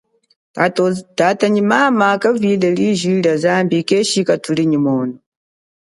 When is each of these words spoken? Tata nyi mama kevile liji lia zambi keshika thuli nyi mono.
Tata 1.17 1.45
nyi 1.53 1.61
mama 1.71 2.07
kevile 2.21 2.69
liji 2.77 3.09
lia 3.23 3.33
zambi 3.43 3.77
keshika 3.89 4.33
thuli 4.43 4.63
nyi 4.71 4.79
mono. 4.85 5.15